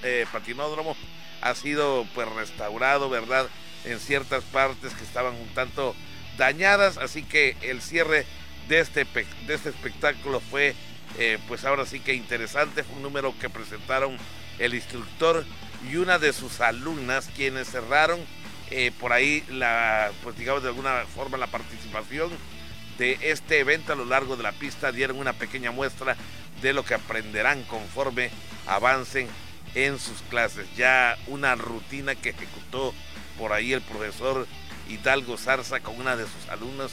[0.01, 0.97] eh, patinódromo
[1.41, 3.47] ha sido pues restaurado, ¿verdad?
[3.85, 5.95] En ciertas partes que estaban un tanto
[6.37, 8.25] dañadas, así que el cierre
[8.67, 10.75] de este, de este espectáculo fue
[11.17, 14.17] eh, pues ahora sí que interesante, fue un número que presentaron
[14.59, 15.45] el instructor
[15.89, 18.19] y una de sus alumnas quienes cerraron
[18.71, 22.29] eh, por ahí la, pues digamos de alguna forma la participación
[22.99, 26.15] de este evento a lo largo de la pista, dieron una pequeña muestra
[26.61, 28.29] de lo que aprenderán conforme
[28.67, 29.27] avancen
[29.75, 30.67] en sus clases.
[30.75, 32.93] Ya una rutina que ejecutó
[33.37, 34.47] por ahí el profesor
[34.89, 36.91] Hidalgo Zarza con una de sus alumnos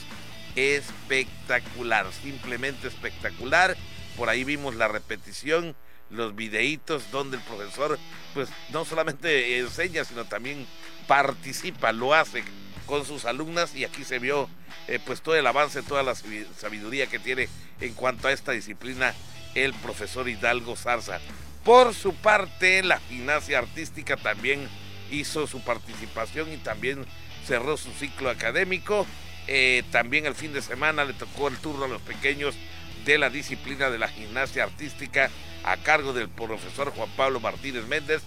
[0.55, 3.75] espectacular, simplemente espectacular.
[4.15, 5.75] Por ahí vimos la repetición,
[6.09, 7.99] los videitos donde el profesor
[8.33, 10.65] pues no solamente enseña, sino también
[11.07, 12.43] participa, lo hace
[12.85, 14.49] con sus alumnas y aquí se vio
[14.87, 17.49] eh, pues todo el avance, toda la sabiduría que tiene
[17.81, 19.13] en cuanto a esta disciplina
[19.53, 21.19] el profesor Hidalgo Zarza.
[21.67, 24.69] Por su parte, la gimnasia artística también
[25.11, 27.05] hizo su participación y también
[27.45, 29.05] cerró su ciclo académico.
[29.47, 32.55] Eh, también el fin de semana le tocó el turno a los pequeños
[33.03, 35.29] de la disciplina de la gimnasia artística
[35.65, 38.21] a cargo del profesor Juan Pablo Martínez Méndez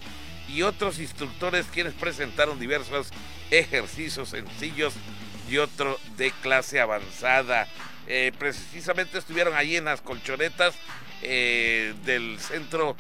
[0.47, 3.09] y otros instructores quienes presentaron diversos
[3.51, 4.93] ejercicios sencillos
[5.49, 7.67] y otro de clase avanzada.
[8.07, 10.75] Eh, precisamente estuvieron allí en las colchonetas
[11.23, 12.97] eh, del centro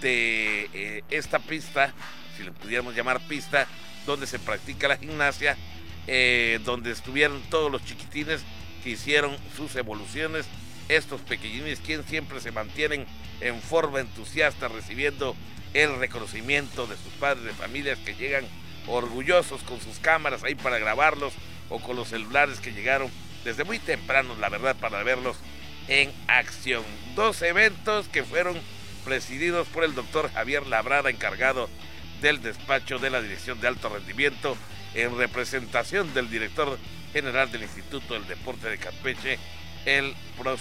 [0.00, 1.92] de eh, esta pista,
[2.36, 3.66] si le pudiéramos llamar pista,
[4.06, 5.56] donde se practica la gimnasia,
[6.06, 8.42] eh, donde estuvieron todos los chiquitines
[8.82, 10.46] que hicieron sus evoluciones
[10.88, 13.06] estos pequeñines quien siempre se mantienen
[13.40, 15.36] en forma entusiasta recibiendo
[15.74, 18.46] el reconocimiento de sus padres de familias que llegan
[18.86, 21.34] orgullosos con sus cámaras ahí para grabarlos
[21.68, 23.10] o con los celulares que llegaron
[23.44, 25.36] desde muy temprano, la verdad, para verlos
[25.88, 26.82] en acción.
[27.14, 28.58] Dos eventos que fueron
[29.04, 31.68] presididos por el doctor Javier Labrada, encargado
[32.20, 34.56] del despacho de la Dirección de Alto Rendimiento,
[34.94, 36.78] en representación del director
[37.12, 39.38] general del Instituto del Deporte de Campeche,
[39.84, 40.14] el,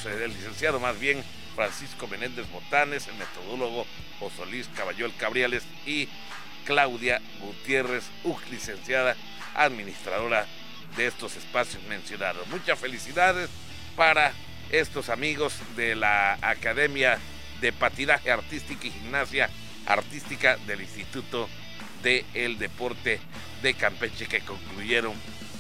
[0.06, 1.24] el licenciado más bien
[1.56, 3.86] Francisco Menéndez Botanes, el metodólogo
[4.20, 6.08] Josolís Caballol Cabriales y
[6.66, 9.16] Claudia Gutiérrez Uj, licenciada
[9.56, 10.46] administradora
[10.96, 12.48] de estos espacios mencionados.
[12.48, 13.50] Muchas felicidades
[13.96, 14.34] para
[14.70, 17.18] estos amigos de la Academia
[17.62, 19.50] de Patinaje Artística y Gimnasia
[19.86, 21.50] Artística del Instituto
[22.04, 23.20] del Deporte
[23.62, 25.14] de Campeche que concluyeron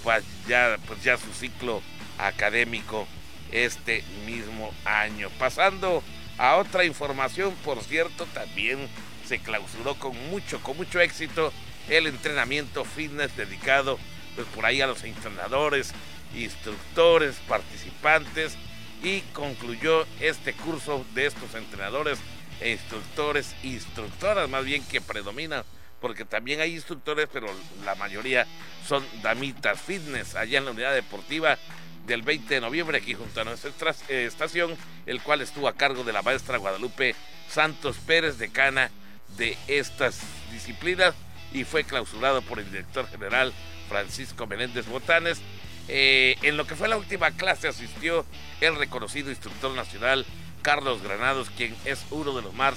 [0.03, 1.81] pues ya, pues ya su ciclo
[2.17, 3.07] académico
[3.51, 5.29] este mismo año.
[5.39, 6.03] Pasando
[6.37, 8.87] a otra información, por cierto, también
[9.25, 11.51] se clausuró con mucho, con mucho éxito
[11.89, 13.97] el entrenamiento fitness dedicado
[14.35, 15.93] pues, por ahí a los entrenadores,
[16.35, 18.57] instructores, participantes
[19.03, 22.19] y concluyó este curso de estos entrenadores
[22.59, 25.63] e instructores, instructoras más bien que predominan,
[26.01, 27.47] porque también hay instructores, pero
[27.85, 28.47] la mayoría
[28.87, 31.57] son damitas fitness allá en la unidad deportiva
[32.05, 36.03] del 20 de noviembre aquí junto a nuestra eh, estación, el cual estuvo a cargo
[36.03, 37.15] de la maestra Guadalupe
[37.49, 38.89] Santos Pérez, decana
[39.37, 41.13] de estas disciplinas,
[41.53, 43.53] y fue clausurado por el director general
[43.89, 45.39] Francisco Menéndez Botanes.
[45.87, 48.25] Eh, en lo que fue la última clase asistió
[48.61, 50.25] el reconocido instructor nacional
[50.61, 52.75] Carlos Granados, quien es uno de los más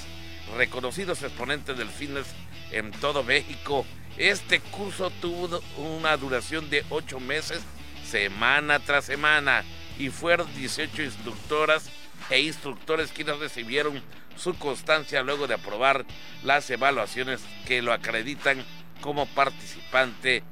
[0.57, 2.27] reconocidos exponentes del fitness
[2.71, 3.85] en todo México.
[4.17, 7.63] Este curso tuvo una duración de ocho meses,
[8.05, 9.65] semana tras semana,
[9.99, 11.91] y fueron 18 instructoras
[12.29, 14.03] e instructores quienes recibieron
[14.37, 16.05] su constancia luego de aprobar
[16.45, 18.65] las evaluaciones que lo acreditan
[19.01, 20.43] como participante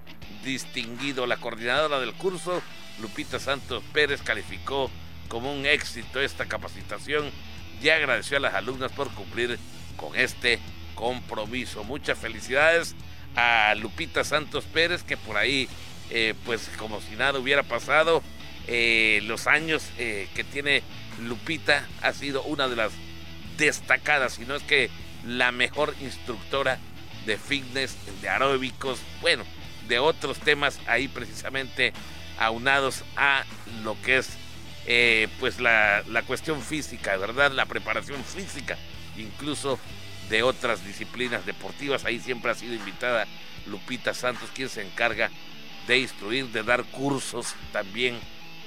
[0.45, 1.27] distinguido.
[1.27, 2.63] La coordinadora del curso,
[3.01, 4.91] Lupita Santos Pérez, calificó
[5.29, 7.31] como un éxito esta capacitación
[7.83, 9.59] y agradeció a las alumnas por cumplir
[9.97, 10.59] con este
[10.95, 11.85] compromiso.
[11.85, 12.95] Muchas felicidades
[13.37, 15.69] a Lupita Santos Pérez, que por ahí,
[16.11, 18.23] eh, pues como si nada hubiera pasado,
[18.67, 20.83] eh, los años eh, que tiene
[21.23, 22.93] Lupita ha sido una de las
[23.57, 24.91] destacada, si no es que
[25.27, 26.79] la mejor instructora
[27.27, 29.45] de fitness, de aeróbicos, bueno,
[29.89, 31.93] de otros temas ahí precisamente
[32.39, 33.45] aunados a
[33.83, 34.31] lo que es
[34.87, 37.53] eh, pues la, la cuestión física, ¿verdad?
[37.53, 38.79] La preparación física,
[39.17, 39.79] incluso
[40.31, 42.05] de otras disciplinas deportivas.
[42.05, 43.27] Ahí siempre ha sido invitada
[43.67, 45.31] Lupita Santos, quien se encarga
[45.87, 48.19] de instruir, de dar cursos también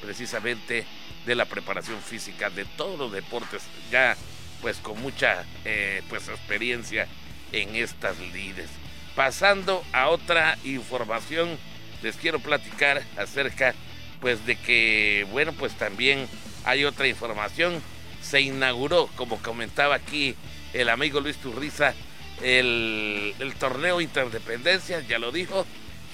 [0.01, 0.85] precisamente
[1.25, 3.63] de la preparación física de todos los deportes.
[3.91, 4.15] Ya
[4.61, 7.07] pues con mucha eh, pues experiencia
[7.51, 8.69] en estas lides.
[9.15, 11.57] Pasando a otra información,
[12.01, 13.75] les quiero platicar acerca
[14.21, 16.27] pues de que, bueno, pues también
[16.63, 17.81] hay otra información.
[18.21, 20.35] Se inauguró, como comentaba aquí
[20.73, 21.93] el amigo Luis Turriza,
[22.41, 25.65] el, torneo Interdependencia, ya lo dijo,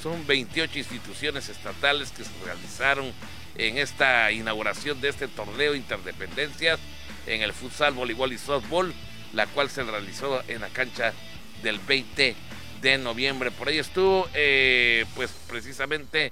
[0.02, 3.12] son 28 instituciones estatales que se realizaron
[3.56, 6.80] en esta inauguración de este torneo Interdependencias
[7.26, 8.94] en el futsal, voleibol y softball,
[9.34, 11.14] la cual se realizó en la cancha
[11.62, 12.36] del 20
[12.82, 13.52] de noviembre.
[13.52, 16.32] Por ahí estuvo, eh, pues precisamente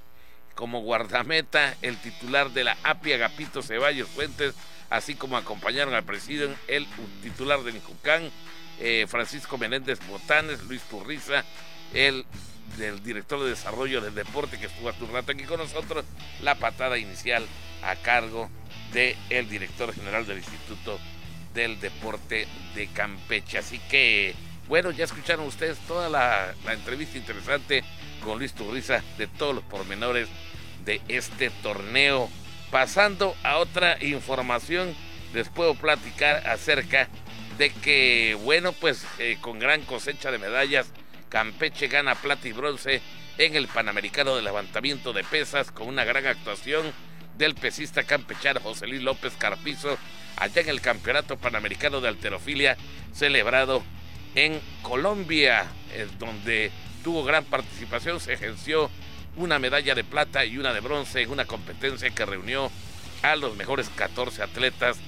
[0.54, 4.54] como guardameta, el titular de la API, Agapito Ceballos Fuentes,
[4.88, 6.86] así como acompañaron al presidente, el
[7.22, 8.30] titular de Nicucán,
[8.80, 11.44] eh, Francisco Menéndez Botanes, Luis Turriza,
[11.92, 12.24] el
[12.78, 16.04] del director de desarrollo del deporte que estuvo a tu rato aquí con nosotros,
[16.42, 17.46] la patada inicial
[17.82, 18.50] a cargo
[18.92, 20.98] del director general del Instituto
[21.54, 23.58] del Deporte de Campeche.
[23.58, 24.34] Así que,
[24.68, 27.84] bueno, ya escucharon ustedes toda la, entrevista interesante
[28.22, 30.28] con Luis Turriza de todos los pormenores
[30.84, 32.28] de este torneo.
[32.70, 34.94] Pasando a otra información,
[35.32, 37.08] les puedo platicar acerca
[37.58, 40.92] de que, bueno, pues eh, con gran cosecha de medallas,
[41.28, 43.02] Campeche gana plata y bronce
[43.38, 46.92] en el Panamericano de Levantamiento de Pesas con una gran actuación
[47.36, 49.98] del pesista campechano José Luis López Carpizo
[50.36, 52.76] allá en el Campeonato Panamericano de Alterofilia
[53.12, 53.82] celebrado
[54.36, 55.66] en Colombia,
[56.18, 56.70] donde
[57.02, 58.90] tuvo gran participación, se ejerció
[59.36, 62.70] una medalla de plata y una de bronce en una competencia que reunió
[63.22, 64.98] a los mejores 14 atletas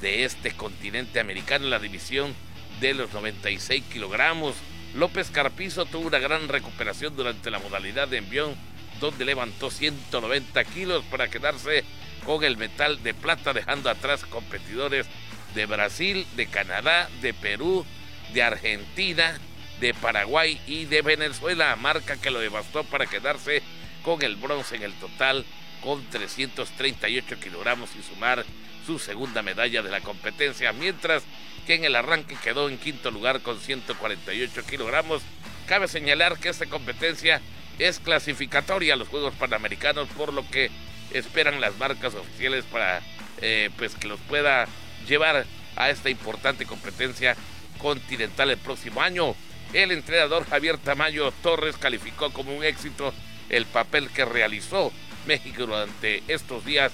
[0.00, 2.34] de este continente americano en la división
[2.80, 4.56] de los 96 kilogramos.
[4.94, 8.54] López Carpizo tuvo una gran recuperación durante la modalidad de envión
[9.00, 11.84] donde levantó 190 kilos para quedarse
[12.26, 15.06] con el metal de plata, dejando atrás competidores
[15.54, 17.84] de Brasil, de Canadá, de Perú,
[18.32, 19.38] de Argentina,
[19.80, 23.62] de Paraguay y de Venezuela, marca que lo devastó para quedarse
[24.02, 25.44] con el bronce en el total
[25.82, 28.44] con 338 kilogramos y sumar
[28.86, 31.22] su segunda medalla de la competencia, mientras
[31.66, 35.22] que en el arranque quedó en quinto lugar con 148 kilogramos.
[35.66, 37.40] Cabe señalar que esta competencia
[37.78, 40.70] es clasificatoria a los Juegos Panamericanos, por lo que
[41.12, 43.00] esperan las marcas oficiales para
[43.40, 44.66] eh, pues que los pueda
[45.06, 47.36] llevar a esta importante competencia
[47.82, 49.34] continental el próximo año.
[49.72, 53.12] El entrenador Javier Tamayo Torres calificó como un éxito
[53.48, 54.92] el papel que realizó
[55.26, 56.92] México durante estos días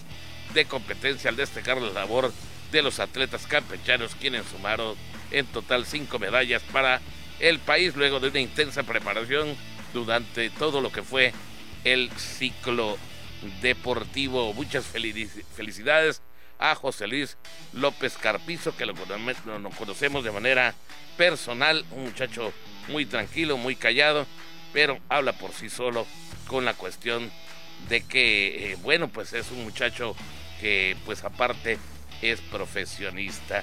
[0.55, 2.33] de competencia al destacar la labor
[2.73, 4.97] de los atletas campechanos quienes sumaron
[5.31, 7.01] en total cinco medallas para
[7.41, 9.57] el país luego de una intensa preparación
[9.93, 11.33] durante todo lo que fue
[11.85, 12.99] el ciclo
[13.61, 14.53] deportivo.
[14.55, 16.23] Muchas felicidades
[16.59, 17.37] a José Luis
[17.73, 18.95] López Carpizo, que lo,
[19.77, 20.75] conocemos de manera
[21.17, 22.53] personal, un muchacho
[22.89, 24.27] muy tranquilo, muy callado,
[24.73, 26.07] pero habla por sí solo
[26.47, 27.31] con la cuestión
[27.89, 30.17] de que, eh, bueno, pues es un muchacho
[30.61, 31.79] que pues aparte
[32.23, 33.63] es profesionista.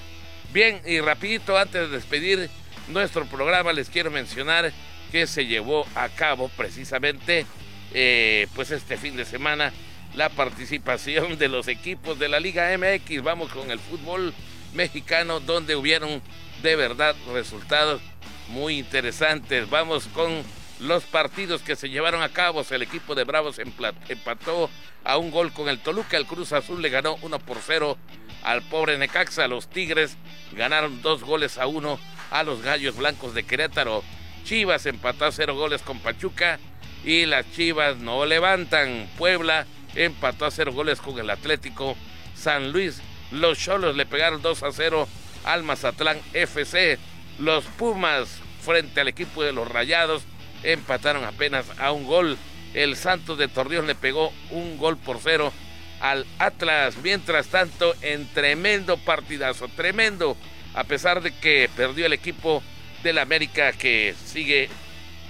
[0.52, 2.50] Bien, y rapidito antes de despedir
[2.88, 4.72] nuestro programa les quiero mencionar
[5.10, 7.46] que se llevó a cabo precisamente
[7.92, 9.72] eh, pues este fin de semana
[10.16, 13.22] la participación de los equipos de la Liga MX.
[13.22, 14.34] Vamos con el fútbol
[14.72, 16.22] mexicano donde hubieron
[16.62, 18.00] de verdad resultados
[18.48, 19.68] muy interesantes.
[19.68, 20.42] Vamos con
[20.80, 22.64] los partidos que se llevaron a cabo.
[22.70, 24.70] El equipo de Bravos empató
[25.04, 26.16] a un gol con el Toluca.
[26.16, 27.98] El Cruz Azul le ganó 1 por 0
[28.42, 29.48] al pobre Necaxa.
[29.48, 30.16] Los Tigres
[30.52, 31.98] ganaron dos goles a uno
[32.30, 34.02] a los Gallos Blancos de Querétaro.
[34.44, 36.58] Chivas empató a cero goles con Pachuca
[37.04, 39.08] y las Chivas no levantan.
[39.18, 39.66] Puebla
[39.96, 41.96] empató a cero goles con el Atlético.
[42.34, 45.08] San Luis, los Cholos le pegaron 2 a 0
[45.44, 46.98] al Mazatlán FC.
[47.38, 50.22] Los Pumas frente al equipo de los Rayados
[50.62, 52.36] empataron apenas a un gol.
[52.74, 55.52] El Santos de Torreón le pegó un gol por cero
[56.00, 56.96] al Atlas.
[57.02, 60.36] Mientras tanto, en tremendo partidazo, tremendo,
[60.74, 62.62] a pesar de que perdió el equipo
[63.02, 64.68] del América que sigue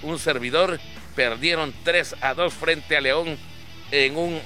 [0.01, 0.79] un servidor,
[1.15, 3.37] perdieron 3 a 2 frente a León
[3.91, 4.41] en un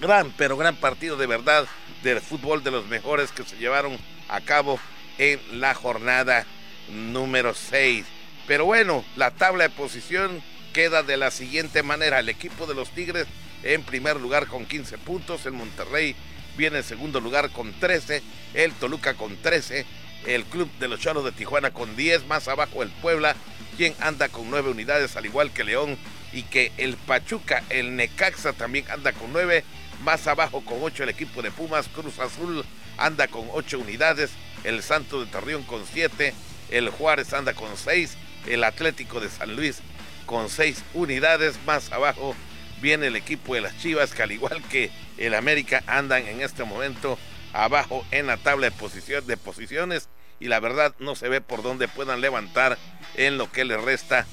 [0.00, 1.66] gran, pero gran partido de verdad
[2.02, 4.78] del fútbol de los mejores que se llevaron a cabo
[5.18, 6.46] en la jornada
[6.90, 8.04] número 6.
[8.46, 10.42] Pero bueno, la tabla de posición
[10.72, 12.20] queda de la siguiente manera.
[12.20, 13.26] El equipo de los Tigres
[13.62, 16.14] en primer lugar con 15 puntos, el Monterrey
[16.56, 18.22] viene en segundo lugar con 13,
[18.54, 19.84] el Toluca con 13,
[20.26, 23.36] el Club de los Cholos de Tijuana con 10, más abajo el Puebla,
[23.76, 25.96] quien anda con 9 unidades, al igual que León,
[26.32, 29.64] y que el Pachuca, el Necaxa también anda con 9,
[30.00, 32.64] más abajo con 8 el equipo de Pumas, Cruz Azul
[32.96, 34.30] anda con 8 unidades,
[34.64, 36.34] el Santo de Torreón con 7,
[36.70, 39.82] el Juárez anda con 6, el Atlético de San Luis
[40.28, 41.58] con seis unidades.
[41.66, 42.36] Más abajo
[42.80, 46.62] viene el equipo de las Chivas, que al igual que el América andan en este
[46.62, 47.18] momento
[47.52, 51.88] abajo en la tabla de, de posiciones y la verdad no se ve por dónde
[51.88, 52.78] puedan levantar
[53.16, 54.26] en lo que le resta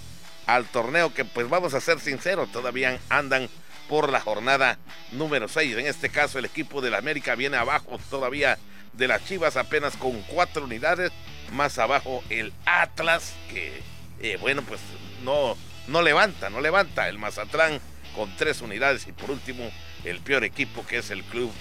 [0.46, 3.50] al torneo que pues vamos a ser sinceros, todavía andan
[3.88, 4.78] por la jornada
[5.12, 5.78] número 6.
[5.78, 8.58] En este caso el equipo del América viene abajo todavía
[8.94, 11.12] de las Chivas apenas con cuatro unidades.
[11.52, 13.82] Más abajo el Atlas que
[14.20, 14.80] eh, bueno, pues
[15.24, 15.58] no,
[15.88, 17.80] no levanta, no levanta el Mazatlán
[18.16, 19.70] con tres unidades y por último
[20.04, 21.52] el peor equipo que es el club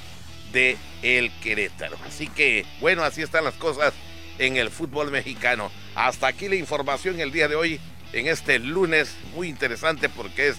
[0.52, 1.96] de El Querétaro.
[2.06, 3.92] Así que bueno, así están las cosas
[4.38, 5.70] en el fútbol mexicano.
[5.94, 7.80] Hasta aquí la información el día de hoy
[8.12, 10.56] en este lunes muy interesante porque es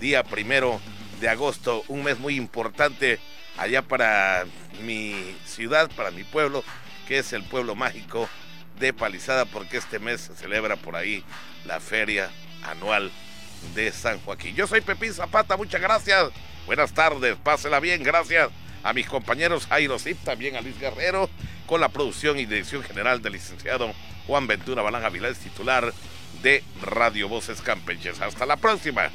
[0.00, 0.80] día primero
[1.20, 3.18] de agosto, un mes muy importante
[3.56, 4.46] allá para
[4.82, 6.64] mi ciudad, para mi pueblo,
[7.06, 8.28] que es el pueblo mágico
[8.78, 11.24] de Palizada porque este mes se celebra por ahí
[11.64, 12.30] la feria
[12.62, 13.10] anual
[13.74, 14.54] de San Joaquín.
[14.54, 16.30] Yo soy Pepín Zapata, muchas gracias.
[16.66, 18.50] Buenas tardes, pásela bien, gracias
[18.84, 21.28] a mis compañeros Jairo Zip, también a Luis Guerrero,
[21.66, 23.92] con la producción y dirección general del licenciado
[24.26, 25.92] Juan Ventura Balán Avilés, titular
[26.42, 28.20] de Radio Voces Campeches.
[28.20, 29.10] Hasta la próxima.